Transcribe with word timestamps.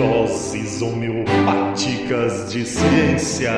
Doses 0.00 0.80
homeopáticas 0.80 2.50
de 2.50 2.64
ciência. 2.64 3.52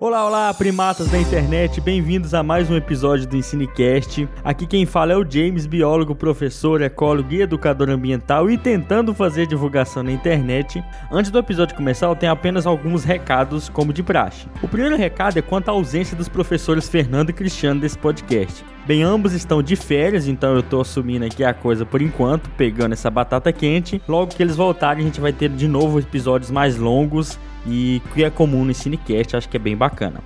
Olá, 0.00 0.26
olá, 0.26 0.52
primatas 0.52 1.08
da 1.08 1.16
internet, 1.16 1.80
bem-vindos 1.80 2.34
a 2.34 2.42
mais 2.42 2.68
um 2.68 2.74
episódio 2.74 3.28
do 3.28 3.36
EnsineCast. 3.36 4.28
Aqui 4.42 4.66
quem 4.66 4.84
fala 4.84 5.12
é 5.12 5.16
o 5.16 5.24
James, 5.30 5.64
biólogo, 5.64 6.16
professor, 6.16 6.82
ecólogo 6.82 7.32
e 7.32 7.42
educador 7.42 7.88
ambiental 7.88 8.50
e 8.50 8.58
tentando 8.58 9.14
fazer 9.14 9.46
divulgação 9.46 10.02
na 10.02 10.10
internet. 10.10 10.82
Antes 11.12 11.30
do 11.30 11.38
episódio 11.38 11.76
começar, 11.76 12.08
eu 12.08 12.16
tenho 12.16 12.32
apenas 12.32 12.66
alguns 12.66 13.04
recados, 13.04 13.68
como 13.68 13.92
de 13.92 14.02
praxe. 14.02 14.48
O 14.60 14.66
primeiro 14.66 14.96
recado 14.96 15.38
é 15.38 15.42
quanto 15.42 15.68
à 15.68 15.72
ausência 15.72 16.16
dos 16.16 16.28
professores 16.28 16.88
Fernando 16.88 17.30
e 17.30 17.32
Cristiano 17.32 17.80
desse 17.80 17.96
podcast. 17.96 18.64
Bem, 18.90 19.04
ambos 19.04 19.34
estão 19.34 19.62
de 19.62 19.76
férias, 19.76 20.26
então 20.26 20.52
eu 20.52 20.64
tô 20.64 20.80
assumindo 20.80 21.24
aqui 21.24 21.44
a 21.44 21.54
coisa 21.54 21.86
por 21.86 22.02
enquanto, 22.02 22.50
pegando 22.50 22.92
essa 22.92 23.08
batata 23.08 23.52
quente. 23.52 24.02
Logo 24.08 24.34
que 24.34 24.42
eles 24.42 24.56
voltarem, 24.56 25.04
a 25.04 25.06
gente 25.06 25.20
vai 25.20 25.32
ter 25.32 25.48
de 25.48 25.68
novo 25.68 26.00
episódios 26.00 26.50
mais 26.50 26.76
longos 26.76 27.38
e 27.64 28.02
que 28.12 28.24
é 28.24 28.30
comum 28.30 28.64
no 28.64 28.74
Cinecast, 28.74 29.36
acho 29.36 29.48
que 29.48 29.56
é 29.56 29.60
bem 29.60 29.76
bacana. 29.76 30.20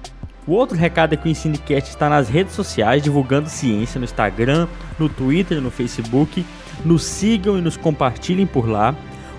O 0.47 0.53
outro 0.53 0.79
recado 0.79 1.13
é 1.13 1.17
que 1.19 1.29
o 1.29 1.31
Ensinecast 1.31 1.91
está 1.91 2.09
nas 2.09 2.31
redes 2.31 2.55
sociais, 2.55 3.03
divulgando 3.03 3.51
ciência 3.51 3.99
no 3.99 4.07
Instagram, 4.07 4.67
no 4.99 5.11
Twitter, 5.11 5.61
no 5.61 5.71
Facebook. 5.71 6.43
Nos 6.87 7.05
sigam 7.05 7.59
e 7.59 7.61
nos 7.61 7.77
compartilhem 7.77 8.47
por 8.47 8.67
lá. 8.67 8.95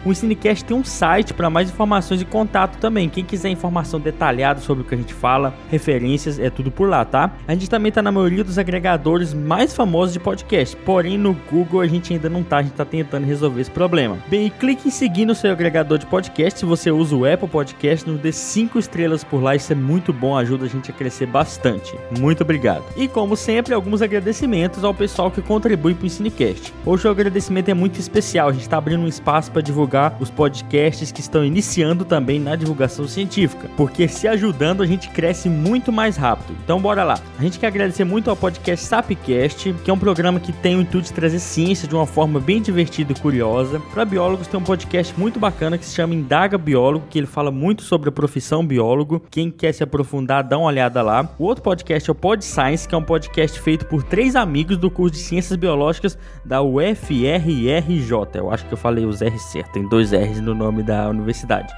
O 0.06 0.12
Ensinecast 0.12 0.64
tem 0.64 0.78
um 0.78 0.84
site 0.84 1.34
para 1.34 1.50
mais 1.50 1.68
informações 1.68 2.22
e 2.22 2.26
contato 2.26 2.78
também. 2.78 3.10
Quem 3.10 3.26
quiser 3.26 3.50
informação 3.50 4.00
detalhada 4.00 4.62
sobre 4.62 4.84
o 4.84 4.86
que 4.86 4.94
a 4.94 4.98
gente 4.98 5.16
fala, 5.16 5.52
referências, 5.68 6.38
é 6.38 6.48
tudo 6.48 6.70
por 6.70 6.88
lá, 6.88 7.04
tá? 7.04 7.32
A 7.48 7.54
gente 7.54 7.68
também 7.68 7.92
tá 7.92 8.04
na 8.04 8.12
maioria 8.12 8.44
dos 8.44 8.60
agregadores 8.60 9.34
mais 9.34 9.76
famosos 9.76 10.14
de 10.14 10.20
podcast. 10.20 10.78
Porém, 10.86 11.18
no 11.18 11.34
Google 11.52 11.82
a 11.82 11.88
gente 11.88 12.14
ainda 12.14 12.30
não 12.30 12.44
tá, 12.44 12.58
a 12.58 12.62
gente 12.62 12.74
tá 12.74 12.86
tentando 12.86 13.26
resolver 13.26 13.62
esse 13.62 13.72
problema. 13.72 14.20
Bem, 14.28 14.48
clique 14.60 14.90
em 14.90 14.92
seguir 14.92 15.26
no 15.26 15.34
seu 15.34 15.52
agregador 15.52 15.98
de 15.98 16.06
podcast. 16.06 16.60
Se 16.60 16.66
você 16.68 16.92
usa 16.92 17.16
o 17.16 17.26
Apple 17.26 17.50
Podcast, 17.50 18.08
nos 18.08 18.20
dê 18.20 18.32
5 18.32 18.78
estrelas 18.78 19.24
por 19.24 19.42
lá, 19.42 19.56
isso 19.56 19.74
é 19.74 19.76
muito 19.76 20.14
bom, 20.14 20.38
ajuda 20.38 20.66
a 20.66 20.70
gente 20.70 20.92
a 20.92 20.94
crescer 20.94 21.26
bastante. 21.26 21.98
Muito 22.20 22.42
obrigado. 22.42 22.84
E 22.96 23.08
como 23.08 23.36
sempre, 23.36 23.74
alguns 23.74 24.04
agradecimentos 24.04 24.84
ao 24.84 24.94
pessoal 24.94 25.32
que 25.32 25.42
contribui 25.42 25.96
para 25.96 26.04
o 26.04 26.06
Ensinecast. 26.06 26.72
Hoje 26.86 27.08
o 27.08 27.10
agradecimento 27.10 27.70
é 27.70 27.74
muito 27.74 28.00
especial, 28.00 28.50
a 28.50 28.54
gente 28.54 28.62
está 28.62 28.78
abrindo 28.78 29.02
um 29.02 29.08
espaço 29.08 29.52
para 29.52 29.64
divulgar 29.64 29.95
divulgar 29.96 30.18
os 30.20 30.30
podcasts 30.30 31.12
que 31.12 31.22
estão 31.22 31.46
iniciando 31.46 32.04
também 32.04 32.40
na 32.40 32.56
divulgação 32.56 33.08
científica, 33.08 33.70
porque 33.78 34.08
se 34.08 34.28
ajudando 34.28 34.84
a 34.84 34.86
gente 34.86 35.10
cresce 35.10 35.48
muito 35.48 35.92
mais 35.92 36.18
rápido. 36.18 36.56
Então 36.64 36.82
bora 36.82 37.04
lá. 37.04 37.20
A 37.40 37.42
gente 37.42 37.60
quer 37.60 37.68
agradecer 37.68 38.04
muito 38.04 38.30
ao 38.30 38.36
podcast 38.36 38.86
Sapcast, 38.86 39.74
que 39.84 39.90
é 39.90 39.94
um 39.94 39.98
programa 39.98 40.40
que 40.40 40.52
tem 40.52 40.76
o 40.76 40.82
intuito 40.82 41.08
de 41.08 41.14
trazer 41.14 41.40
ciência 41.40 41.88
de 41.88 41.96
uma 41.96 42.06
forma 42.06 42.40
bem 42.40 42.62
divertida 42.62 43.14
e 43.14 43.16
curiosa. 43.20 43.82
Para 43.94 44.04
biólogos 44.04 44.48
tem 44.48 44.60
um 44.60 44.64
podcast 44.64 45.18
muito 45.18 45.40
bacana 45.40 45.78
que 45.78 45.86
se 45.86 45.96
chama 45.96 46.14
Indaga 46.14 46.58
Biólogo, 46.58 47.06
que 47.10 47.18
ele 47.18 47.28
fala 47.28 47.52
muito 47.52 47.84
sobre 47.84 48.10
a 48.10 48.12
profissão 48.12 48.66
biólogo. 48.66 49.22
Quem 49.32 49.50
quer 49.50 49.74
se 49.74 49.84
aprofundar, 49.84 50.44
dá 50.44 50.58
uma 50.58 50.68
olhada 50.68 51.02
lá. 51.02 51.30
O 51.40 51.46
outro 51.46 51.64
podcast 51.64 52.10
é 52.10 52.12
o 52.12 52.16
Pod 52.16 52.44
Science, 52.44 52.88
que 52.88 52.96
é 52.96 52.98
um 52.98 53.04
podcast 53.04 53.60
feito 53.60 53.86
por 53.86 54.04
três 54.04 54.36
amigos 54.36 54.78
do 54.78 54.92
curso 54.92 55.16
de 55.16 55.22
Ciências 55.22 55.58
Biológicas 55.58 56.18
da 56.44 56.62
UFRRJ. 56.62 58.12
Eu 58.34 58.52
acho 58.52 58.66
que 58.66 58.74
eu 58.74 58.78
falei 58.78 59.06
os 59.06 59.22
R 59.22 59.38
certo, 59.40 59.75
dois 59.84 60.14
R's 60.14 60.40
no 60.40 60.54
nome 60.54 60.84
da 60.84 61.10
universidade. 61.10 61.74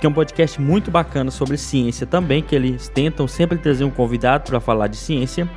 Que 0.00 0.06
é 0.06 0.08
um 0.08 0.12
podcast 0.12 0.60
muito 0.60 0.90
bacana 0.90 1.30
sobre 1.30 1.56
ciência 1.56 2.06
também, 2.06 2.42
que 2.42 2.54
eles 2.54 2.88
tentam 2.88 3.26
sempre 3.26 3.58
trazer 3.58 3.84
um 3.84 3.90
convidado 3.90 4.50
para 4.50 4.60
falar 4.60 4.86
de 4.86 4.96
ciência. 4.96 5.48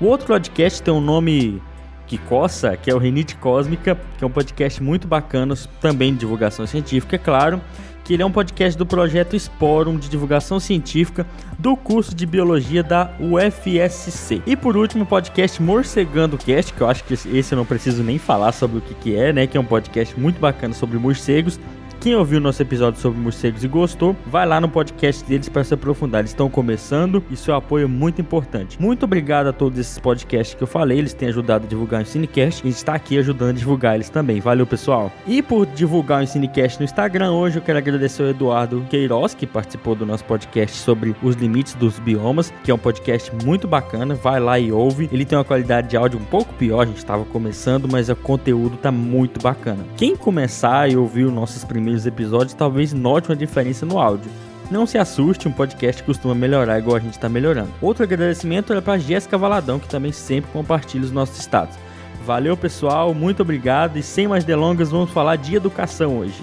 O 0.00 0.06
outro 0.06 0.26
podcast 0.26 0.82
tem 0.82 0.94
um 0.94 1.00
nome 1.00 1.60
que 2.06 2.16
coça, 2.16 2.76
que 2.76 2.90
é 2.90 2.94
o 2.94 2.98
Renite 2.98 3.36
Cósmica, 3.36 3.98
que 4.16 4.24
é 4.24 4.26
um 4.26 4.30
podcast 4.30 4.82
muito 4.82 5.06
bacana, 5.06 5.54
também 5.80 6.12
de 6.12 6.20
divulgação 6.20 6.66
científica, 6.66 7.16
é 7.16 7.18
claro, 7.18 7.60
que 8.08 8.14
ele 8.14 8.22
é 8.22 8.26
um 8.26 8.32
podcast 8.32 8.78
do 8.78 8.86
projeto 8.86 9.36
Sporum 9.36 9.98
de 9.98 10.08
divulgação 10.08 10.58
científica 10.58 11.26
do 11.58 11.76
curso 11.76 12.14
de 12.14 12.24
biologia 12.24 12.82
da 12.82 13.10
UFSC. 13.20 14.40
E 14.46 14.56
por 14.56 14.78
último, 14.78 15.04
o 15.04 15.06
podcast 15.06 15.60
Morcegando 15.60 16.38
Cast, 16.38 16.72
que 16.72 16.80
eu 16.80 16.88
acho 16.88 17.04
que 17.04 17.12
esse 17.12 17.52
eu 17.52 17.56
não 17.56 17.66
preciso 17.66 18.02
nem 18.02 18.16
falar 18.18 18.52
sobre 18.52 18.78
o 18.78 18.80
que, 18.80 18.94
que 18.94 19.14
é, 19.14 19.30
né? 19.30 19.46
Que 19.46 19.58
é 19.58 19.60
um 19.60 19.64
podcast 19.64 20.18
muito 20.18 20.40
bacana 20.40 20.72
sobre 20.72 20.96
morcegos 20.96 21.60
quem 22.00 22.14
ouviu 22.14 22.40
nosso 22.40 22.62
episódio 22.62 23.00
sobre 23.00 23.20
morcegos 23.20 23.64
e 23.64 23.68
gostou, 23.68 24.14
vai 24.26 24.46
lá 24.46 24.60
no 24.60 24.68
podcast 24.68 25.24
deles 25.24 25.48
para 25.48 25.64
se 25.64 25.74
aprofundar. 25.74 26.20
Eles 26.20 26.30
estão 26.30 26.48
começando 26.48 27.22
e 27.28 27.36
seu 27.36 27.54
apoio 27.54 27.84
é 27.84 27.88
muito 27.88 28.20
importante. 28.20 28.80
Muito 28.80 29.02
obrigado 29.04 29.48
a 29.48 29.52
todos 29.52 29.78
esses 29.78 29.98
podcasts 29.98 30.54
que 30.54 30.62
eu 30.62 30.66
falei, 30.66 30.98
eles 30.98 31.12
têm 31.12 31.28
ajudado 31.28 31.64
a 31.64 31.68
divulgar 31.68 32.02
o 32.02 32.06
Cinecast 32.06 32.60
e 32.60 32.68
a 32.68 32.70
gente 32.70 32.78
está 32.78 32.94
aqui 32.94 33.18
ajudando 33.18 33.50
a 33.50 33.52
divulgar 33.52 33.96
eles 33.96 34.08
também. 34.08 34.40
Valeu, 34.40 34.66
pessoal. 34.66 35.12
E 35.26 35.42
por 35.42 35.66
divulgar 35.66 36.22
o 36.22 36.26
Cinecast 36.26 36.78
no 36.78 36.84
Instagram, 36.84 37.32
hoje 37.32 37.58
eu 37.58 37.62
quero 37.62 37.78
agradecer 37.78 38.22
ao 38.22 38.28
Eduardo 38.28 38.86
Queiroz, 38.88 39.34
que 39.34 39.46
participou 39.46 39.94
do 39.96 40.06
nosso 40.06 40.24
podcast 40.24 40.76
sobre 40.76 41.16
os 41.20 41.34
limites 41.34 41.74
dos 41.74 41.98
biomas, 41.98 42.52
que 42.62 42.70
é 42.70 42.74
um 42.74 42.78
podcast 42.78 43.32
muito 43.44 43.66
bacana. 43.66 44.14
Vai 44.14 44.38
lá 44.38 44.58
e 44.58 44.70
ouve. 44.70 45.08
Ele 45.12 45.24
tem 45.24 45.36
uma 45.36 45.44
qualidade 45.44 45.88
de 45.88 45.96
áudio 45.96 46.20
um 46.20 46.24
pouco 46.24 46.54
pior, 46.54 46.82
a 46.82 46.86
gente 46.86 46.98
estava 46.98 47.24
começando, 47.24 47.88
mas 47.90 48.08
o 48.08 48.14
conteúdo 48.14 48.76
tá 48.76 48.92
muito 48.92 49.40
bacana. 49.40 49.84
Quem 49.96 50.14
começar 50.14 50.90
e 50.90 50.96
ouvir 50.96 51.24
os 51.24 51.32
nossos 51.32 51.64
primeiros 51.64 51.87
primeiros 51.88 52.06
episódios, 52.06 52.52
talvez 52.52 52.92
note 52.92 53.30
uma 53.30 53.36
diferença 53.36 53.86
no 53.86 53.98
áudio. 53.98 54.30
Não 54.70 54.86
se 54.86 54.98
assuste, 54.98 55.48
um 55.48 55.52
podcast 55.52 56.02
costuma 56.02 56.34
melhorar 56.34 56.78
igual 56.78 56.96
a 56.96 57.00
gente 57.00 57.14
está 57.14 57.28
melhorando. 57.28 57.70
Outro 57.80 58.04
agradecimento 58.04 58.74
é 58.74 58.80
para 58.80 58.98
Jéssica 58.98 59.38
Valadão, 59.38 59.78
que 59.78 59.88
também 59.88 60.12
sempre 60.12 60.50
compartilha 60.52 61.04
os 61.04 61.10
nossos 61.10 61.38
status. 61.38 61.78
Valeu, 62.26 62.54
pessoal, 62.56 63.14
muito 63.14 63.40
obrigado 63.40 63.96
e 63.96 64.02
sem 64.02 64.28
mais 64.28 64.44
delongas, 64.44 64.90
vamos 64.90 65.10
falar 65.10 65.36
de 65.36 65.56
educação 65.56 66.18
hoje. 66.18 66.42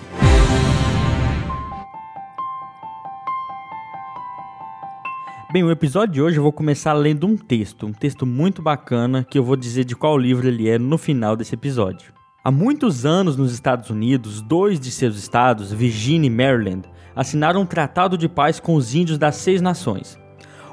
Bem, 5.54 5.64
o 5.64 5.70
episódio 5.70 6.16
de 6.16 6.22
hoje 6.22 6.38
eu 6.38 6.44
vou 6.44 6.52
começar 6.52 6.94
lendo 6.94 7.28
um 7.28 7.38
texto, 7.38 7.86
um 7.86 7.94
texto 7.94 8.26
muito 8.26 8.64
bacana 8.64 9.24
que 9.24 9.38
eu 9.38 9.44
vou 9.44 9.56
dizer 9.56 9.86
de 9.86 9.96
qual 9.96 10.18
livro 10.18 10.48
ele 10.48 10.68
é 10.68 10.80
no 10.80 10.98
final 10.98 11.36
desse 11.36 11.54
episódio. 11.54 12.15
Há 12.48 12.52
muitos 12.52 13.08
anos 13.08 13.36
nos 13.36 13.52
Estados 13.52 13.90
Unidos, 13.90 14.40
dois 14.40 14.80
de 14.80 14.92
seus 14.92 15.18
estados, 15.18 15.74
Virginia 15.74 16.28
e 16.28 16.30
Maryland, 16.30 16.88
assinaram 17.16 17.62
um 17.62 17.66
tratado 17.66 18.16
de 18.16 18.30
paz 18.30 18.60
com 18.60 18.76
os 18.76 18.94
índios 18.94 19.18
das 19.18 19.38
seis 19.38 19.64
nações. 19.64 20.16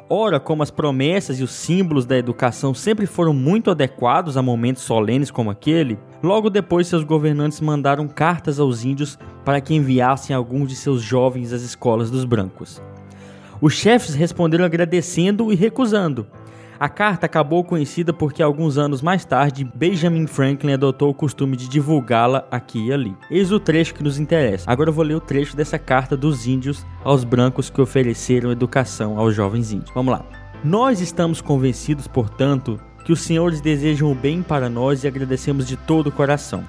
Ora, 0.06 0.38
como 0.38 0.62
as 0.62 0.70
promessas 0.70 1.40
e 1.40 1.42
os 1.42 1.50
símbolos 1.50 2.04
da 2.04 2.14
educação 2.14 2.74
sempre 2.74 3.06
foram 3.06 3.32
muito 3.32 3.70
adequados 3.70 4.36
a 4.36 4.42
momentos 4.42 4.82
solenes 4.82 5.30
como 5.30 5.50
aquele, 5.50 5.98
logo 6.22 6.50
depois 6.50 6.88
seus 6.88 7.04
governantes 7.04 7.62
mandaram 7.62 8.06
cartas 8.06 8.60
aos 8.60 8.84
índios 8.84 9.18
para 9.42 9.58
que 9.58 9.74
enviassem 9.74 10.36
alguns 10.36 10.68
de 10.68 10.76
seus 10.76 11.00
jovens 11.00 11.54
às 11.54 11.62
escolas 11.62 12.10
dos 12.10 12.26
brancos. 12.26 12.82
Os 13.62 13.72
chefes 13.72 14.14
responderam 14.14 14.66
agradecendo 14.66 15.50
e 15.50 15.56
recusando, 15.56 16.26
a 16.82 16.88
carta 16.88 17.26
acabou 17.26 17.62
conhecida 17.62 18.12
porque 18.12 18.42
alguns 18.42 18.76
anos 18.76 19.00
mais 19.00 19.24
tarde 19.24 19.70
Benjamin 19.72 20.26
Franklin 20.26 20.72
adotou 20.72 21.10
o 21.10 21.14
costume 21.14 21.56
de 21.56 21.68
divulgá-la 21.68 22.44
aqui 22.50 22.88
e 22.88 22.92
ali. 22.92 23.16
Eis 23.30 23.52
o 23.52 23.60
trecho 23.60 23.94
que 23.94 24.02
nos 24.02 24.18
interessa. 24.18 24.68
Agora 24.68 24.90
eu 24.90 24.92
vou 24.92 25.04
ler 25.04 25.14
o 25.14 25.20
trecho 25.20 25.56
dessa 25.56 25.78
carta 25.78 26.16
dos 26.16 26.44
índios 26.44 26.84
aos 27.04 27.22
brancos 27.22 27.70
que 27.70 27.80
ofereceram 27.80 28.50
educação 28.50 29.16
aos 29.16 29.32
jovens 29.32 29.70
índios. 29.70 29.94
Vamos 29.94 30.10
lá. 30.12 30.24
Nós 30.64 31.00
estamos 31.00 31.40
convencidos, 31.40 32.08
portanto, 32.08 32.80
que 33.04 33.12
os 33.12 33.20
senhores 33.20 33.60
desejam 33.60 34.10
o 34.10 34.14
bem 34.16 34.42
para 34.42 34.68
nós 34.68 35.04
e 35.04 35.06
agradecemos 35.06 35.68
de 35.68 35.76
todo 35.76 36.08
o 36.08 36.12
coração. 36.12 36.64